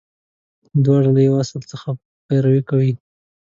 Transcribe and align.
•دواړه 0.83 1.09
له 1.15 1.19
یوه 1.27 1.37
اصل 1.43 1.61
څخه 1.71 1.89
پیروي 2.27 2.61
کوي. 2.69 2.91